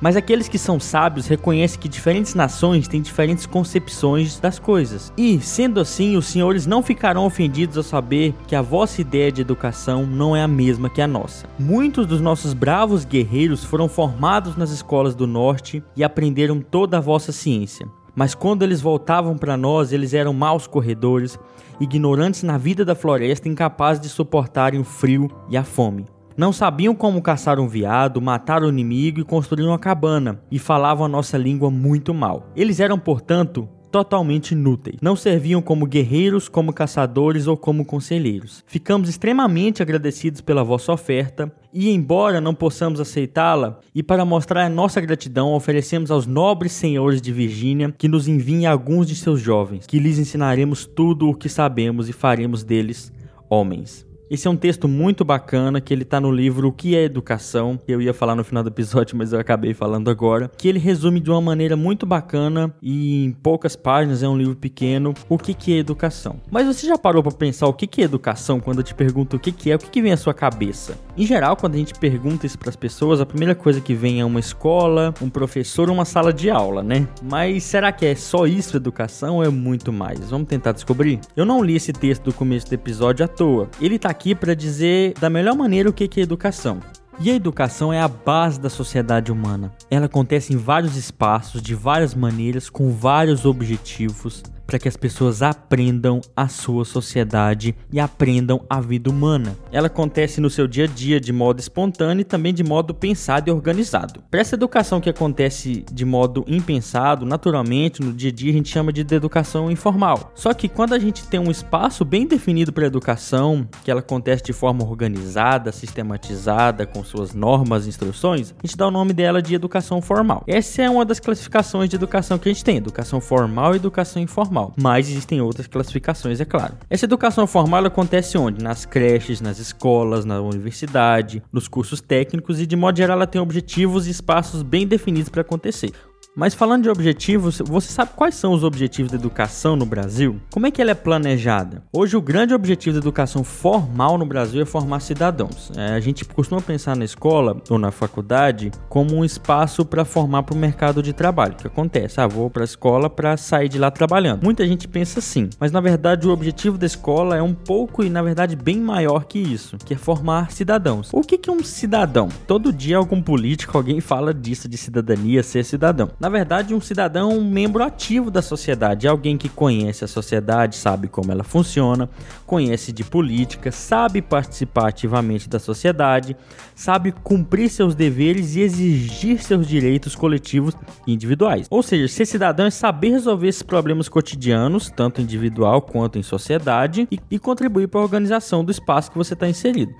Mas 0.00 0.16
aqueles 0.16 0.48
que 0.48 0.58
são 0.58 0.78
sábios 0.78 1.26
reconhecem 1.26 1.80
que 1.80 1.88
diferentes 1.88 2.34
nações 2.34 2.88
têm 2.88 3.00
diferentes 3.00 3.46
concepções 3.46 4.38
das 4.38 4.58
coisas. 4.58 5.12
E, 5.16 5.40
sendo 5.40 5.80
assim, 5.80 6.16
os 6.16 6.26
senhores 6.26 6.66
não 6.66 6.82
ficarão 6.82 7.24
ofendidos 7.26 7.76
ao 7.76 7.82
saber 7.82 8.34
que 8.46 8.54
a 8.54 8.62
vossa 8.62 9.00
ideia 9.00 9.32
de 9.32 9.40
educação 9.40 10.06
não 10.06 10.36
é 10.36 10.42
a 10.42 10.48
mesma 10.48 10.90
que 10.90 11.00
a 11.00 11.06
nossa. 11.06 11.48
Muitos 11.58 12.06
dos 12.06 12.20
nossos 12.20 12.52
bravos 12.52 13.04
guerreiros 13.04 13.64
foram 13.64 13.88
formados 13.88 14.56
nas 14.56 14.70
escolas 14.70 15.14
do 15.14 15.26
norte 15.26 15.82
e 15.96 16.04
aprenderam 16.04 16.60
toda 16.60 16.98
a 16.98 17.00
vossa 17.00 17.32
ciência. 17.32 17.88
Mas 18.14 18.34
quando 18.34 18.62
eles 18.62 18.80
voltavam 18.80 19.36
para 19.36 19.58
nós, 19.58 19.92
eles 19.92 20.14
eram 20.14 20.32
maus 20.32 20.66
corredores, 20.66 21.38
ignorantes 21.78 22.42
na 22.42 22.56
vida 22.56 22.82
da 22.82 22.94
floresta, 22.94 23.46
incapazes 23.46 24.00
de 24.00 24.08
suportarem 24.08 24.80
o 24.80 24.84
frio 24.84 25.30
e 25.50 25.56
a 25.56 25.62
fome. 25.62 26.06
Não 26.36 26.52
sabiam 26.52 26.94
como 26.94 27.22
caçar 27.22 27.58
um 27.58 27.66
veado, 27.66 28.20
matar 28.20 28.62
o 28.62 28.68
inimigo 28.68 29.20
e 29.20 29.24
construir 29.24 29.64
uma 29.64 29.78
cabana, 29.78 30.38
e 30.50 30.58
falavam 30.58 31.06
a 31.06 31.08
nossa 31.08 31.38
língua 31.38 31.70
muito 31.70 32.12
mal. 32.12 32.52
Eles 32.54 32.78
eram, 32.78 32.98
portanto, 32.98 33.66
totalmente 33.90 34.52
inúteis. 34.52 34.98
Não 35.00 35.16
serviam 35.16 35.62
como 35.62 35.86
guerreiros, 35.86 36.46
como 36.46 36.74
caçadores 36.74 37.46
ou 37.46 37.56
como 37.56 37.86
conselheiros. 37.86 38.62
Ficamos 38.66 39.08
extremamente 39.08 39.82
agradecidos 39.82 40.42
pela 40.42 40.62
vossa 40.62 40.92
oferta 40.92 41.50
e, 41.72 41.90
embora 41.90 42.38
não 42.38 42.54
possamos 42.54 43.00
aceitá-la, 43.00 43.80
e 43.94 44.02
para 44.02 44.22
mostrar 44.22 44.68
nossa 44.68 45.00
gratidão, 45.00 45.54
oferecemos 45.54 46.10
aos 46.10 46.26
nobres 46.26 46.72
senhores 46.72 47.22
de 47.22 47.32
Virgínia 47.32 47.94
que 47.96 48.08
nos 48.08 48.28
enviem 48.28 48.66
alguns 48.66 49.06
de 49.06 49.16
seus 49.16 49.40
jovens, 49.40 49.86
que 49.86 49.98
lhes 49.98 50.18
ensinaremos 50.18 50.84
tudo 50.84 51.30
o 51.30 51.34
que 51.34 51.48
sabemos 51.48 52.10
e 52.10 52.12
faremos 52.12 52.62
deles 52.62 53.10
homens. 53.48 54.06
Esse 54.28 54.48
é 54.48 54.50
um 54.50 54.56
texto 54.56 54.88
muito 54.88 55.24
bacana 55.24 55.80
que 55.80 55.94
ele 55.94 56.04
tá 56.04 56.20
no 56.20 56.32
livro 56.32 56.66
O 56.66 56.72
que 56.72 56.96
é 56.96 57.04
educação. 57.04 57.78
Eu 57.86 58.02
ia 58.02 58.12
falar 58.12 58.34
no 58.34 58.42
final 58.42 58.60
do 58.60 58.70
episódio, 58.70 59.16
mas 59.16 59.32
eu 59.32 59.38
acabei 59.38 59.72
falando 59.72 60.10
agora. 60.10 60.50
Que 60.58 60.66
ele 60.66 60.80
resume 60.80 61.20
de 61.20 61.30
uma 61.30 61.40
maneira 61.40 61.76
muito 61.76 62.04
bacana 62.04 62.74
e 62.82 63.24
em 63.24 63.30
poucas 63.30 63.76
páginas, 63.76 64.24
é 64.24 64.28
um 64.28 64.36
livro 64.36 64.56
pequeno, 64.56 65.14
o 65.28 65.38
que 65.38 65.54
que 65.54 65.72
é 65.74 65.78
educação. 65.78 66.40
Mas 66.50 66.66
você 66.66 66.88
já 66.88 66.98
parou 66.98 67.22
para 67.22 67.30
pensar 67.30 67.68
o 67.68 67.72
que 67.72 67.86
que 67.86 68.02
é 68.02 68.04
educação 68.04 68.58
quando 68.58 68.78
eu 68.78 68.82
te 68.82 68.96
pergunto 68.96 69.36
o 69.36 69.38
que 69.38 69.52
que 69.52 69.70
é, 69.70 69.76
o 69.76 69.78
que 69.78 69.88
que 69.88 70.02
vem 70.02 70.12
à 70.12 70.16
sua 70.16 70.34
cabeça? 70.34 70.98
Em 71.16 71.24
geral, 71.24 71.56
quando 71.56 71.76
a 71.76 71.78
gente 71.78 71.94
pergunta 71.94 72.46
isso 72.46 72.58
para 72.58 72.68
as 72.68 72.76
pessoas, 72.76 73.20
a 73.20 73.26
primeira 73.26 73.54
coisa 73.54 73.80
que 73.80 73.94
vem 73.94 74.20
é 74.20 74.24
uma 74.24 74.40
escola, 74.40 75.14
um 75.22 75.30
professor, 75.30 75.88
uma 75.88 76.04
sala 76.04 76.32
de 76.32 76.50
aula, 76.50 76.82
né? 76.82 77.06
Mas 77.22 77.62
será 77.62 77.92
que 77.92 78.04
é 78.04 78.16
só 78.16 78.44
isso 78.44 78.76
educação 78.76 79.36
ou 79.36 79.44
é 79.44 79.48
muito 79.50 79.92
mais? 79.92 80.30
Vamos 80.30 80.48
tentar 80.48 80.72
descobrir? 80.72 81.20
Eu 81.36 81.46
não 81.46 81.62
li 81.62 81.76
esse 81.76 81.92
texto 81.92 82.24
do 82.24 82.32
começo 82.32 82.66
do 82.66 82.72
episódio 82.72 83.24
à 83.24 83.28
toa. 83.28 83.68
Ele 83.80 84.00
tá 84.00 84.15
aqui 84.16 84.34
para 84.34 84.54
dizer 84.54 85.12
da 85.20 85.28
melhor 85.28 85.54
maneira 85.54 85.90
o 85.90 85.92
que 85.92 86.08
é 86.18 86.22
educação. 86.22 86.80
E 87.20 87.30
a 87.30 87.34
educação 87.34 87.92
é 87.92 88.00
a 88.00 88.08
base 88.08 88.58
da 88.58 88.68
sociedade 88.68 89.30
humana. 89.30 89.72
Ela 89.90 90.06
acontece 90.06 90.52
em 90.52 90.56
vários 90.56 90.96
espaços, 90.96 91.62
de 91.62 91.74
várias 91.74 92.14
maneiras, 92.14 92.68
com 92.68 92.90
vários 92.90 93.44
objetivos, 93.44 94.42
para 94.66 94.78
que 94.78 94.88
as 94.88 94.96
pessoas 94.96 95.42
aprendam 95.42 96.20
a 96.34 96.48
sua 96.48 96.84
sociedade 96.84 97.74
e 97.92 98.00
aprendam 98.00 98.60
a 98.68 98.80
vida 98.80 99.08
humana. 99.08 99.56
Ela 99.70 99.86
acontece 99.86 100.40
no 100.40 100.50
seu 100.50 100.66
dia 100.66 100.84
a 100.84 100.88
dia 100.88 101.20
de 101.20 101.32
modo 101.32 101.60
espontâneo 101.60 102.22
e 102.22 102.24
também 102.24 102.52
de 102.52 102.64
modo 102.64 102.92
pensado 102.92 103.48
e 103.48 103.52
organizado. 103.52 104.22
Para 104.30 104.40
essa 104.40 104.56
educação 104.56 105.00
que 105.00 105.08
acontece 105.08 105.84
de 105.92 106.04
modo 106.04 106.44
impensado, 106.48 107.24
naturalmente, 107.24 108.02
no 108.02 108.12
dia 108.12 108.30
a 108.30 108.32
dia, 108.32 108.50
a 108.50 108.54
gente 108.54 108.68
chama 108.68 108.92
de 108.92 109.02
educação 109.14 109.70
informal. 109.70 110.32
Só 110.34 110.52
que 110.52 110.68
quando 110.68 110.94
a 110.94 110.98
gente 110.98 111.26
tem 111.28 111.38
um 111.38 111.50
espaço 111.50 112.04
bem 112.04 112.26
definido 112.26 112.72
para 112.72 112.84
a 112.84 112.86
educação, 112.88 113.68
que 113.84 113.90
ela 113.90 114.00
acontece 114.00 114.42
de 114.42 114.52
forma 114.52 114.84
organizada, 114.84 115.70
sistematizada, 115.70 116.86
com 116.86 117.04
suas 117.04 117.34
normas 117.34 117.86
e 117.86 117.88
instruções, 117.88 118.54
a 118.58 118.66
gente 118.66 118.76
dá 118.76 118.88
o 118.88 118.90
nome 118.90 119.12
dela 119.12 119.40
de 119.40 119.54
educação 119.54 120.02
formal. 120.02 120.42
Essa 120.46 120.82
é 120.82 120.90
uma 120.90 121.04
das 121.04 121.20
classificações 121.20 121.88
de 121.88 121.96
educação 121.96 122.38
que 122.38 122.48
a 122.48 122.52
gente 122.52 122.64
tem: 122.64 122.76
educação 122.76 123.20
formal 123.20 123.74
e 123.74 123.76
educação 123.76 124.20
informal 124.20 124.55
formal, 124.56 124.72
mas 124.76 125.08
existem 125.08 125.40
outras 125.40 125.66
classificações, 125.66 126.40
é 126.40 126.44
claro. 126.44 126.74
Essa 126.88 127.04
educação 127.04 127.46
formal 127.46 127.84
acontece 127.84 128.38
onde? 128.38 128.62
Nas 128.62 128.86
creches, 128.86 129.40
nas 129.40 129.58
escolas, 129.58 130.24
na 130.24 130.40
universidade, 130.40 131.42
nos 131.52 131.68
cursos 131.68 132.00
técnicos 132.00 132.60
e 132.60 132.66
de 132.66 132.74
modo 132.74 132.96
geral 132.96 133.16
ela 133.16 133.26
tem 133.26 133.40
objetivos 133.40 134.06
e 134.06 134.10
espaços 134.10 134.62
bem 134.62 134.86
definidos 134.86 135.28
para 135.28 135.42
acontecer. 135.42 135.92
Mas 136.38 136.52
falando 136.52 136.82
de 136.82 136.90
objetivos, 136.90 137.62
você 137.64 137.90
sabe 137.90 138.10
quais 138.14 138.34
são 138.34 138.52
os 138.52 138.62
objetivos 138.62 139.10
da 139.10 139.16
educação 139.16 139.74
no 139.74 139.86
Brasil? 139.86 140.38
Como 140.52 140.66
é 140.66 140.70
que 140.70 140.82
ela 140.82 140.90
é 140.90 140.94
planejada? 140.94 141.82
Hoje 141.90 142.14
o 142.14 142.20
grande 142.20 142.52
objetivo 142.52 142.92
da 142.92 142.98
educação 142.98 143.42
formal 143.42 144.18
no 144.18 144.26
Brasil 144.26 144.60
é 144.60 144.66
formar 144.66 145.00
cidadãos. 145.00 145.72
É, 145.74 145.94
a 145.94 146.00
gente 146.00 146.26
costuma 146.26 146.60
pensar 146.60 146.94
na 146.94 147.06
escola 147.06 147.56
ou 147.70 147.78
na 147.78 147.90
faculdade 147.90 148.70
como 148.86 149.16
um 149.16 149.24
espaço 149.24 149.82
para 149.82 150.04
formar 150.04 150.42
para 150.42 150.54
o 150.54 150.58
mercado 150.58 151.02
de 151.02 151.14
trabalho. 151.14 151.54
O 151.54 151.56
que 151.56 151.66
acontece? 151.68 152.20
Ah, 152.20 152.26
vou 152.26 152.50
para 152.50 152.64
a 152.64 152.66
escola 152.66 153.08
para 153.08 153.38
sair 153.38 153.70
de 153.70 153.78
lá 153.78 153.90
trabalhando. 153.90 154.44
Muita 154.44 154.66
gente 154.66 154.86
pensa 154.86 155.20
assim, 155.20 155.48
mas 155.58 155.72
na 155.72 155.80
verdade 155.80 156.28
o 156.28 156.32
objetivo 156.32 156.76
da 156.76 156.84
escola 156.84 157.38
é 157.38 157.42
um 157.42 157.54
pouco 157.54 158.04
e 158.04 158.10
na 158.10 158.20
verdade 158.20 158.54
bem 158.54 158.78
maior 158.78 159.24
que 159.24 159.38
isso, 159.38 159.78
que 159.78 159.94
é 159.94 159.96
formar 159.96 160.52
cidadãos. 160.52 161.08
O 161.14 161.22
que 161.22 161.48
é 161.48 161.52
um 161.52 161.64
cidadão? 161.64 162.28
Todo 162.46 162.74
dia 162.74 162.98
algum 162.98 163.22
político, 163.22 163.78
alguém 163.78 164.02
fala 164.02 164.34
disso 164.34 164.68
de 164.68 164.76
cidadania, 164.76 165.42
ser 165.42 165.64
cidadão. 165.64 166.10
Na 166.26 166.30
verdade, 166.30 166.74
um 166.74 166.80
cidadão 166.80 167.30
é 167.30 167.34
um 167.36 167.48
membro 167.48 167.84
ativo 167.84 168.32
da 168.32 168.42
sociedade, 168.42 169.06
alguém 169.06 169.38
que 169.38 169.48
conhece 169.48 170.04
a 170.04 170.08
sociedade, 170.08 170.74
sabe 170.74 171.06
como 171.06 171.30
ela 171.30 171.44
funciona, 171.44 172.10
conhece 172.44 172.90
de 172.90 173.04
política, 173.04 173.70
sabe 173.70 174.20
participar 174.20 174.88
ativamente 174.88 175.48
da 175.48 175.60
sociedade, 175.60 176.36
sabe 176.74 177.12
cumprir 177.12 177.70
seus 177.70 177.94
deveres 177.94 178.56
e 178.56 178.60
exigir 178.62 179.40
seus 179.40 179.68
direitos 179.68 180.16
coletivos 180.16 180.74
e 181.06 181.12
individuais. 181.12 181.68
Ou 181.70 181.80
seja, 181.80 182.08
ser 182.08 182.26
cidadão 182.26 182.66
é 182.66 182.70
saber 182.70 183.10
resolver 183.10 183.46
esses 183.46 183.62
problemas 183.62 184.08
cotidianos, 184.08 184.90
tanto 184.90 185.20
individual 185.20 185.80
quanto 185.80 186.18
em 186.18 186.24
sociedade, 186.24 187.06
e, 187.08 187.20
e 187.30 187.38
contribuir 187.38 187.86
para 187.86 188.00
a 188.00 188.02
organização 188.02 188.64
do 188.64 188.72
espaço 188.72 189.12
que 189.12 189.16
você 189.16 189.34
está 189.34 189.48
inserido. 189.48 189.94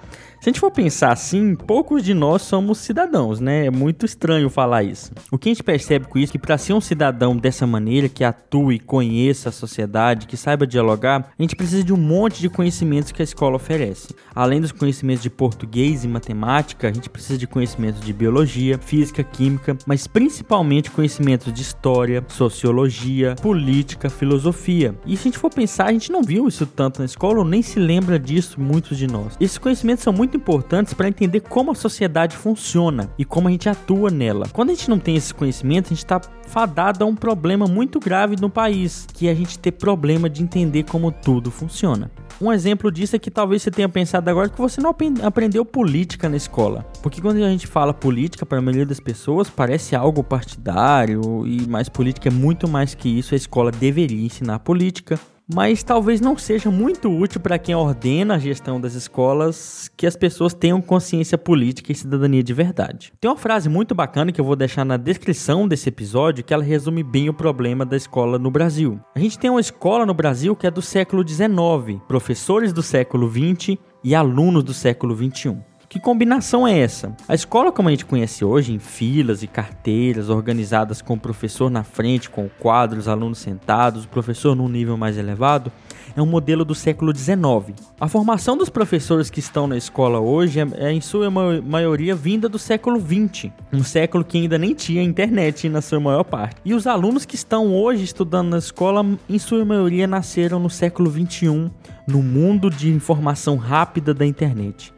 Se 0.46 0.50
a 0.50 0.52
gente 0.52 0.60
for 0.60 0.70
pensar 0.70 1.10
assim, 1.10 1.56
poucos 1.56 2.04
de 2.04 2.14
nós 2.14 2.42
somos 2.42 2.78
cidadãos, 2.78 3.40
né? 3.40 3.66
É 3.66 3.70
muito 3.72 4.06
estranho 4.06 4.48
falar 4.48 4.84
isso. 4.84 5.10
O 5.28 5.36
que 5.36 5.48
a 5.48 5.52
gente 5.52 5.64
percebe 5.64 6.06
com 6.06 6.20
isso 6.20 6.30
é 6.30 6.34
que 6.34 6.38
para 6.38 6.56
ser 6.56 6.72
um 6.72 6.80
cidadão 6.80 7.36
dessa 7.36 7.66
maneira, 7.66 8.08
que 8.08 8.22
atue, 8.22 8.78
conheça 8.78 9.48
a 9.48 9.52
sociedade, 9.52 10.28
que 10.28 10.36
saiba 10.36 10.64
dialogar, 10.64 11.32
a 11.36 11.42
gente 11.42 11.56
precisa 11.56 11.82
de 11.82 11.92
um 11.92 11.96
monte 11.96 12.40
de 12.40 12.48
conhecimentos 12.48 13.10
que 13.10 13.20
a 13.20 13.24
escola 13.24 13.56
oferece. 13.56 14.14
Além 14.32 14.60
dos 14.60 14.70
conhecimentos 14.70 15.24
de 15.24 15.30
português 15.30 16.04
e 16.04 16.08
matemática, 16.08 16.88
a 16.88 16.92
gente 16.92 17.10
precisa 17.10 17.36
de 17.36 17.48
conhecimentos 17.48 18.00
de 18.00 18.12
biologia, 18.12 18.78
física, 18.78 19.24
química, 19.24 19.76
mas 19.84 20.06
principalmente 20.06 20.92
conhecimentos 20.92 21.52
de 21.52 21.62
história, 21.62 22.24
sociologia, 22.28 23.34
política, 23.42 24.08
filosofia. 24.08 24.94
E 25.04 25.16
se 25.16 25.22
a 25.22 25.24
gente 25.24 25.38
for 25.38 25.50
pensar, 25.50 25.86
a 25.86 25.92
gente 25.92 26.12
não 26.12 26.22
viu 26.22 26.46
isso 26.46 26.66
tanto 26.66 27.00
na 27.00 27.04
escola 27.04 27.40
ou 27.40 27.44
nem 27.44 27.62
se 27.62 27.80
lembra 27.80 28.16
disso 28.16 28.60
muitos 28.60 28.96
de 28.96 29.08
nós. 29.08 29.36
Esses 29.40 29.58
conhecimentos 29.58 30.04
são 30.04 30.12
muito 30.12 30.35
importantes 30.36 30.94
para 30.94 31.08
entender 31.08 31.40
como 31.40 31.72
a 31.72 31.74
sociedade 31.74 32.36
funciona 32.36 33.10
e 33.18 33.24
como 33.24 33.48
a 33.48 33.50
gente 33.50 33.68
atua 33.68 34.10
nela. 34.10 34.46
Quando 34.52 34.70
a 34.70 34.74
gente 34.74 34.88
não 34.88 34.98
tem 34.98 35.16
esse 35.16 35.34
conhecimento, 35.34 35.86
a 35.86 35.88
gente 35.88 35.98
está 35.98 36.20
fadado 36.46 37.02
a 37.02 37.06
um 37.06 37.14
problema 37.14 37.66
muito 37.66 37.98
grave 37.98 38.36
no 38.40 38.48
país, 38.48 39.06
que 39.12 39.26
é 39.26 39.32
a 39.32 39.34
gente 39.34 39.58
ter 39.58 39.72
problema 39.72 40.30
de 40.30 40.42
entender 40.42 40.84
como 40.84 41.10
tudo 41.10 41.50
funciona. 41.50 42.10
Um 42.40 42.52
exemplo 42.52 42.92
disso 42.92 43.16
é 43.16 43.18
que 43.18 43.30
talvez 43.30 43.62
você 43.62 43.70
tenha 43.70 43.88
pensado 43.88 44.28
agora 44.28 44.48
que 44.48 44.60
você 44.60 44.80
não 44.80 44.94
aprendeu 45.22 45.64
política 45.64 46.28
na 46.28 46.36
escola. 46.36 46.86
Porque 47.02 47.20
quando 47.20 47.42
a 47.42 47.48
gente 47.48 47.66
fala 47.66 47.94
política, 47.94 48.44
para 48.44 48.58
a 48.58 48.62
maioria 48.62 48.84
das 48.84 49.00
pessoas, 49.00 49.48
parece 49.48 49.96
algo 49.96 50.22
partidário 50.22 51.46
e 51.46 51.66
mais 51.66 51.88
política 51.88 52.28
é 52.28 52.32
muito 52.32 52.68
mais 52.68 52.94
que 52.94 53.08
isso. 53.08 53.34
A 53.34 53.36
escola 53.36 53.72
deveria 53.72 54.24
ensinar 54.24 54.58
política, 54.58 55.18
mas 55.52 55.82
talvez 55.82 56.20
não 56.20 56.36
seja 56.36 56.70
muito 56.70 57.08
útil 57.08 57.40
para 57.40 57.58
quem 57.58 57.74
ordena 57.74 58.34
a 58.34 58.38
gestão 58.38 58.80
das 58.80 58.94
escolas 58.94 59.88
que 59.96 60.06
as 60.06 60.16
pessoas 60.16 60.52
tenham 60.52 60.80
consciência 60.82 61.38
política 61.38 61.92
e 61.92 61.94
cidadania 61.94 62.42
de 62.42 62.52
verdade. 62.52 63.12
Tem 63.20 63.30
uma 63.30 63.36
frase 63.36 63.68
muito 63.68 63.94
bacana 63.94 64.32
que 64.32 64.40
eu 64.40 64.44
vou 64.44 64.56
deixar 64.56 64.84
na 64.84 64.96
descrição 64.96 65.68
desse 65.68 65.88
episódio 65.88 66.44
que 66.44 66.52
ela 66.52 66.64
resume 66.64 67.02
bem 67.02 67.28
o 67.28 67.34
problema 67.34 67.86
da 67.86 67.96
escola 67.96 68.38
no 68.38 68.50
Brasil. 68.50 69.00
A 69.14 69.20
gente 69.20 69.38
tem 69.38 69.50
uma 69.50 69.60
escola 69.60 70.04
no 70.04 70.14
Brasil 70.14 70.56
que 70.56 70.66
é 70.66 70.70
do 70.70 70.82
século 70.82 71.26
XIX, 71.26 72.00
professores 72.08 72.72
do 72.72 72.82
século 72.82 73.30
XX 73.30 73.78
e 74.02 74.14
alunos 74.14 74.64
do 74.64 74.74
século 74.74 75.16
XXI. 75.16 75.56
Que 75.88 76.00
combinação 76.00 76.66
é 76.66 76.78
essa? 76.78 77.14
A 77.28 77.34
escola, 77.34 77.70
como 77.70 77.88
a 77.88 77.92
gente 77.92 78.04
conhece 78.04 78.44
hoje, 78.44 78.72
em 78.72 78.78
filas 78.78 79.42
e 79.44 79.46
carteiras, 79.46 80.28
organizadas 80.28 81.00
com 81.00 81.14
o 81.14 81.20
professor 81.20 81.70
na 81.70 81.84
frente, 81.84 82.28
com 82.28 82.46
o 82.46 82.50
quadro, 82.50 82.98
os 82.98 83.06
alunos 83.06 83.38
sentados, 83.38 84.04
o 84.04 84.08
professor 84.08 84.56
num 84.56 84.68
nível 84.68 84.96
mais 84.96 85.16
elevado, 85.16 85.70
é 86.16 86.20
um 86.20 86.26
modelo 86.26 86.64
do 86.64 86.74
século 86.74 87.14
XIX. 87.14 87.78
A 88.00 88.08
formação 88.08 88.56
dos 88.56 88.68
professores 88.68 89.30
que 89.30 89.38
estão 89.38 89.68
na 89.68 89.76
escola 89.76 90.18
hoje 90.18 90.58
é, 90.58 90.66
é 90.76 90.92
em 90.92 91.00
sua 91.00 91.30
maioria 91.30 92.16
vinda 92.16 92.48
do 92.48 92.58
século 92.58 92.98
XX, 92.98 93.52
um 93.72 93.84
século 93.84 94.24
que 94.24 94.38
ainda 94.38 94.58
nem 94.58 94.74
tinha 94.74 95.02
internet 95.02 95.68
na 95.68 95.80
sua 95.80 96.00
maior 96.00 96.24
parte. 96.24 96.56
E 96.64 96.74
os 96.74 96.86
alunos 96.86 97.24
que 97.24 97.36
estão 97.36 97.72
hoje 97.72 98.02
estudando 98.02 98.48
na 98.48 98.58
escola, 98.58 99.06
em 99.28 99.38
sua 99.38 99.64
maioria, 99.64 100.06
nasceram 100.06 100.58
no 100.58 100.70
século 100.70 101.10
XXI, 101.10 101.70
no 102.08 102.22
mundo 102.22 102.70
de 102.70 102.90
informação 102.90 103.56
rápida 103.56 104.12
da 104.12 104.26
internet. 104.26 104.95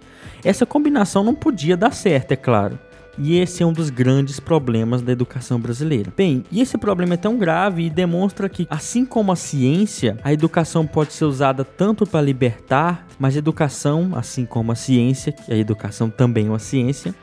Essa 0.49 0.65
combinação 0.65 1.23
não 1.23 1.35
podia 1.35 1.77
dar 1.77 1.93
certo, 1.93 2.33
é 2.33 2.37
claro. 2.37 2.79
E 3.19 3.39
esse 3.39 3.63
é 3.63 3.67
um 3.67 3.73
dos 3.73 3.91
grandes 3.91 4.41
problemas 4.41 5.03
da 5.03 5.13
educação 5.13 5.61
brasileira. 5.61 6.11
Bem, 6.17 6.43
e 6.51 6.63
esse 6.63 6.79
problema 6.79 7.13
é 7.13 7.17
tão 7.19 7.37
grave 7.37 7.85
e 7.85 7.91
demonstra 7.91 8.49
que, 8.49 8.67
assim 8.71 9.05
como 9.05 9.31
a 9.31 9.37
ciência, 9.37 10.17
a 10.25 10.33
educação 10.33 10.87
pode 10.87 11.13
ser 11.13 11.27
usada 11.27 11.67
tanto 11.67 12.07
para 12.07 12.23
libertar, 12.23 13.07
mas 13.19 13.37
a 13.37 13.41
educação, 13.41 14.13
assim 14.15 14.47
como 14.47 14.73
a 14.73 14.75
ciência, 14.75 15.33
que 15.33 15.53
a 15.53 15.57
educação 15.59 16.09
também 16.09 16.47
é 16.47 16.49
uma 16.49 16.59
ciência, 16.59 17.15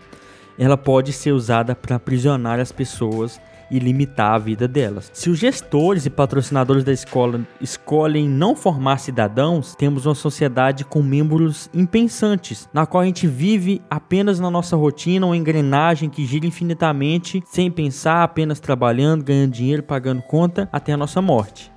ela 0.56 0.78
pode 0.78 1.12
ser 1.12 1.32
usada 1.32 1.74
para 1.74 1.96
aprisionar 1.96 2.60
as 2.60 2.72
pessoas 2.72 3.42
e 3.70 3.80
limitar 3.80 4.34
a 4.34 4.38
vida 4.38 4.68
delas. 4.68 5.10
Se 5.14 5.30
os 5.30 5.40
gestores 5.40 6.06
e 6.06 6.10
patrocinadores 6.10 6.84
da 6.84 6.92
escola 6.92 7.42
escolhem 7.60 8.28
não 8.28 8.56
formar 8.56 8.98
cidadãos, 8.98 9.76
temos 9.76 10.06
uma 10.06 10.16
sociedade 10.16 10.86
com 10.86 11.02
membros 11.02 11.70
impensantes, 11.74 12.70
na 12.74 12.86
qual 12.86 13.02
a 13.02 13.06
gente 13.06 13.28
vive 13.28 13.82
apenas 13.90 14.40
na 14.40 14.50
nossa 14.50 14.76
rotina, 14.76 15.26
uma 15.26 15.38
engrenagem 15.38 16.10
que 16.10 16.26
gira 16.26 16.46
infinitamente, 16.46 17.44
sem 17.46 17.70
pensar, 17.70 18.24
apenas 18.24 18.60
trabalhando, 18.60 19.24
ganhando 19.24 19.52
dinheiro, 19.52 19.84
pagando 19.84 20.22
conta, 20.22 20.70
até 20.72 20.94
a 20.94 20.98
nossa 20.98 21.22
morte. 21.22 21.75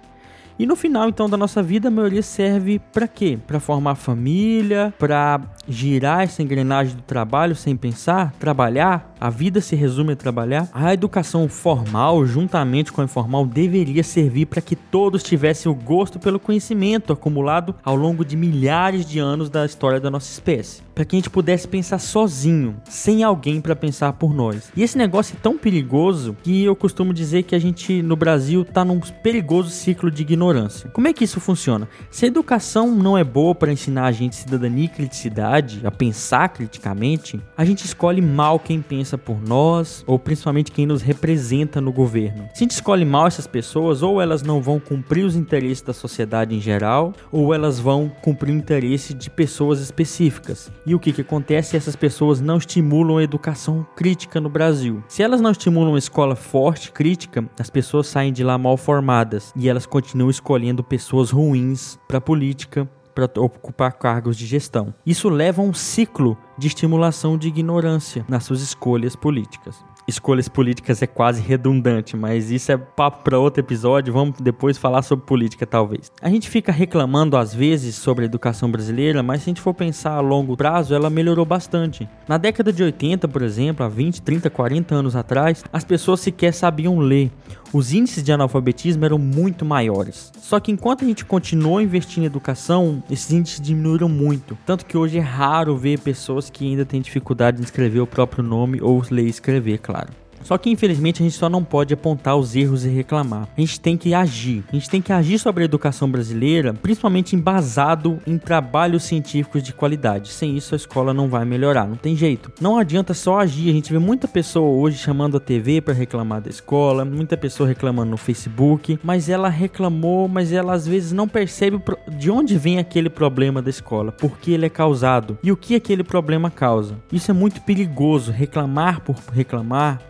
E 0.59 0.67
no 0.67 0.75
final, 0.75 1.09
então, 1.09 1.31
da 1.31 1.37
nossa 1.37 1.63
vida, 1.63 1.87
a 1.87 1.91
maioria 1.91 2.23
serve 2.23 2.81
para 2.93 3.07
quê? 3.07 3.39
Para 3.47 3.61
formar 3.61 3.95
família, 3.95 4.93
para 4.99 5.41
girar 5.69 6.23
essa 6.23 6.43
engrenagem 6.43 6.97
do 6.97 7.03
trabalho 7.03 7.55
sem 7.55 7.77
pensar, 7.77 8.33
trabalhar. 8.41 9.15
A 9.21 9.31
vida 9.31 9.61
se 9.61 9.77
resume 9.77 10.15
a 10.15 10.17
trabalhar. 10.17 10.69
A 10.73 10.93
educação 10.93 11.49
formal, 11.49 12.27
juntamente 12.27 12.93
com 12.93 13.01
a 13.01 13.05
informal, 13.05 13.47
deveria 13.47 14.03
servir 14.03 14.47
para 14.47 14.61
que 14.61 14.75
todos 14.75 15.23
tivessem 15.23 15.71
o 15.71 15.75
gosto 15.75 16.19
pelo 16.19 16.41
conhecimento 16.41 17.13
acumulado 17.13 17.75
ao 17.85 17.95
longo 17.95 18.25
de 18.25 18.37
milhares 18.37 19.07
de 19.07 19.21
anos 19.21 19.49
da 19.49 19.65
história 19.65 20.01
da 20.01 20.11
nossa 20.11 20.29
espécie 20.29 20.89
para 20.99 21.05
que 21.05 21.15
a 21.15 21.19
gente 21.19 21.31
pudesse 21.31 21.69
pensar 21.69 22.01
sozinho, 22.01 22.75
sem 22.85 23.23
alguém 23.23 23.61
para 23.61 23.77
pensar 23.77 24.15
por 24.15 24.35
nós. 24.35 24.73
E 24.77 24.83
esse 24.83 24.99
negócio 24.99 25.37
é 25.37 25.41
tão 25.41 25.57
perigoso 25.57 26.37
que 26.43 26.65
eu 26.65 26.75
costumo 26.75 27.15
dizer 27.15 27.45
que 27.45 27.55
a 27.55 27.59
gente 27.61 28.03
no 28.03 28.17
Brasil 28.17 28.65
tá 28.65 28.85
num 28.85 28.99
perigoso 28.99 29.71
ciclo 29.71 30.11
de 30.11 30.23
ignorância. 30.23 30.48
Como 30.93 31.09
é 31.09 31.13
que 31.13 31.25
isso 31.25 31.41
funciona? 31.41 31.89
Se 32.11 32.25
a 32.25 32.29
educação 32.29 32.95
não 32.95 33.17
é 33.17 33.25
boa 33.25 33.55
para 33.55 33.73
ensinar 33.73 34.07
a 34.07 34.13
gente 34.13 34.37
cidadania 34.37 34.85
e 34.85 34.89
criticidade, 34.89 35.81
a 35.85 35.91
pensar 35.91 36.49
criticamente, 36.49 37.41
a 37.57 37.65
gente 37.65 37.85
escolhe 37.85 38.21
mal 38.21 38.59
quem 38.59 38.81
pensa 38.81 39.19
por 39.19 39.41
nós, 39.41 40.05
ou 40.07 40.19
principalmente 40.19 40.73
quem 40.73 40.87
nos 40.87 41.03
representa 41.03 41.81
no 41.81 41.93
governo. 41.93 42.49
Se 42.55 42.63
a 42.63 42.65
gente 42.65 42.73
escolhe 42.73 43.05
mal 43.05 43.27
essas 43.27 43.47
pessoas, 43.47 44.03
ou 44.03 44.21
elas 44.21 44.43
não 44.43 44.61
vão 44.61 44.79
cumprir 44.79 45.25
os 45.25 45.37
interesses 45.37 45.83
da 45.83 45.93
sociedade 45.93 46.55
em 46.55 46.61
geral, 46.61 47.13
ou 47.31 47.55
elas 47.55 47.79
vão 47.79 48.11
cumprir 48.23 48.53
o 48.53 48.57
interesse 48.57 49.15
de 49.15 49.31
pessoas 49.31 49.81
específicas. 49.81 50.71
E 50.87 50.95
o 50.95 50.99
que, 50.99 51.13
que 51.13 51.21
acontece? 51.21 51.77
Essas 51.77 51.97
pessoas 51.97 52.41
não 52.41 52.59
estimulam 52.59 53.19
a 53.19 53.23
educação 53.23 53.87
crítica 53.97 54.41
no 54.41 54.49
Brasil. 54.49 55.03
Se 55.09 55.23
elas 55.23 55.41
não 55.41 55.51
estimulam 55.51 55.91
uma 55.91 55.99
escola 55.99 56.37
forte, 56.37 56.93
crítica, 56.93 57.45
as 57.59 57.71
pessoas 57.71 58.07
saem 58.07 58.33
de 58.33 58.43
lá 58.43 58.57
mal 58.57 58.77
formadas 58.77 59.53
e 59.57 59.69
elas 59.69 59.87
continuam 59.87 60.31
escolhendo 60.39 60.85
pessoas 60.85 61.31
ruins 61.31 61.99
para 62.07 62.21
política, 62.21 62.89
para 63.15 63.29
ocupar 63.41 63.93
cargos 63.93 64.37
de 64.37 64.47
gestão. 64.47 64.95
Isso 65.05 65.29
leva 65.29 65.61
a 65.61 65.65
um 65.65 65.75
ciclo 65.75 66.39
de 66.57 66.69
estimulação 66.69 67.37
de 67.37 67.49
ignorância 67.49 68.25
nas 68.29 68.45
suas 68.45 68.61
escolhas 68.63 69.17
políticas 69.17 69.85
escolhas 70.09 70.49
políticas 70.49 71.03
é 71.03 71.07
quase 71.07 71.43
redundante, 71.43 72.17
mas 72.17 72.51
isso 72.51 72.73
é 72.73 72.79
papo 72.79 73.23
para 73.23 73.39
outro 73.39 73.61
episódio. 73.61 74.13
Vamos 74.13 74.41
depois 74.41 74.79
falar 74.79 75.03
sobre 75.03 75.27
política, 75.27 75.67
talvez. 75.67 76.11
A 76.23 76.31
gente 76.31 76.49
fica 76.49 76.73
reclamando 76.73 77.37
às 77.37 77.55
vezes 77.55 77.95
sobre 77.95 78.25
a 78.25 78.27
educação 78.27 78.71
brasileira, 78.71 79.23
mas 79.23 79.43
se 79.43 79.51
a 79.51 79.51
gente 79.51 79.61
for 79.61 79.75
pensar 79.75 80.13
a 80.13 80.21
longo 80.21 80.57
prazo, 80.57 80.95
ela 80.95 81.11
melhorou 81.11 81.45
bastante. 81.45 82.09
Na 82.27 82.39
década 82.39 82.73
de 82.73 82.83
80, 82.83 83.29
por 83.29 83.43
exemplo, 83.43 83.85
há 83.85 83.89
20, 83.89 84.23
30, 84.23 84.49
40 84.49 84.95
anos 84.95 85.15
atrás, 85.15 85.63
as 85.71 85.85
pessoas 85.85 86.21
sequer 86.21 86.55
sabiam 86.55 86.99
ler. 86.99 87.31
Os 87.73 87.93
índices 87.93 88.23
de 88.23 88.33
analfabetismo 88.33 89.05
eram 89.05 89.19
muito 89.19 89.65
maiores. 89.65 90.33
Só 90.41 90.59
que 90.59 90.73
enquanto 90.73 91.05
a 91.05 91.07
gente 91.07 91.25
continuou 91.25 91.81
investindo 91.81 92.23
em 92.23 92.27
educação, 92.27 93.03
esses 93.11 93.31
índices 93.31 93.61
diminuíram 93.61 94.09
muito. 94.09 94.57
Tanto 94.65 94.87
que 94.87 94.97
hoje 94.97 95.19
é 95.19 95.23
raro 95.23 95.77
ver 95.77 95.99
pessoas 96.01 96.49
que 96.49 96.65
ainda 96.65 96.87
têm 96.87 97.03
dificuldade 97.03 97.61
em 97.61 97.65
escrever 97.65 98.01
o 98.01 98.07
próprio 98.07 98.43
nome 98.43 98.81
ou 98.81 99.03
ler 99.11 99.27
e 99.27 99.31
escrever, 99.31 99.79
claro. 99.79 100.09
Só 100.43 100.57
que 100.57 100.71
infelizmente 100.71 101.23
a 101.23 101.25
gente 101.25 101.37
só 101.37 101.49
não 101.49 101.65
pode 101.65 101.95
apontar 101.95 102.37
os 102.37 102.57
erros 102.57 102.85
e 102.85 102.89
reclamar. 102.89 103.49
A 103.57 103.61
gente 103.61 103.81
tem 103.81 103.97
que 103.97 104.15
agir. 104.15 104.65
A 104.73 104.77
gente 104.77 104.91
tem 104.91 105.03
que 105.03 105.13
agir 105.13 105.39
sobre 105.39 105.63
a 105.63 105.67
educação 105.67 106.11
brasileira, 106.11 106.75
principalmente 106.75 107.37
embasado 107.37 108.19
em 108.27 108.39
trabalhos 108.39 109.05
científicos 109.05 109.63
de 109.63 109.73
qualidade. 109.73 110.31
Sem 110.31 110.57
isso 110.57 110.75
a 110.75 110.77
escola 110.77 111.13
não 111.13 111.29
vai 111.29 111.45
melhorar, 111.45 111.87
não 111.87 111.97
tem 111.97 112.17
jeito. 112.17 112.51
Não 112.61 112.79
adianta 112.79 113.15
só 113.15 113.41
agir. 113.41 113.71
A 113.71 113.73
gente 113.73 113.93
vê 113.93 113.99
muita 113.99 114.29
pessoa 114.29 114.69
hoje 114.69 114.99
chamando 114.99 115.37
a 115.37 115.41
TV 115.41 115.81
para 115.81 115.95
reclamar 115.95 116.41
da 116.41 116.51
escola, 116.51 117.05
muita 117.05 117.37
pessoa 117.37 117.69
reclamando 117.69 118.11
no 118.11 118.17
Facebook, 118.17 118.99
mas 119.03 119.29
ela 119.29 119.49
reclamou, 119.49 120.29
mas 120.29 120.53
ela 120.53 120.73
às 120.73 120.87
vezes 120.87 121.13
não 121.13 121.29
percebe 121.29 121.81
de 122.17 122.31
onde 122.31 122.57
vem 122.57 122.79
aquele 122.79 123.11
problema 123.11 123.61
da 123.61 123.71
escola, 123.71 124.13
por 124.13 124.39
que 124.39 124.53
ele 124.53 124.67
é 124.67 124.71
causado 124.71 125.39
e 125.43 125.53
o 125.53 125.57
que 125.57 125.75
aquele 125.75 126.05
problema 126.05 126.51
causa. 126.51 126.97
Isso 127.13 127.31
é 127.31 127.35
muito 127.35 127.61
perigoso, 127.63 128.33
reclamar 128.33 129.01
por 129.01 129.17
reclamar, 129.33 130.01